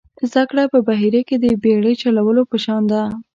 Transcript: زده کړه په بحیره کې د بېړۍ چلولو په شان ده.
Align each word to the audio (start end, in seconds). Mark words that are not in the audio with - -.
زده 0.29 0.43
کړه 0.49 0.63
په 0.73 0.79
بحیره 0.87 1.21
کې 1.27 1.35
د 1.39 1.45
بېړۍ 1.63 1.93
چلولو 2.03 2.41
په 2.51 2.57
شان 2.63 2.81
ده. 2.91 3.01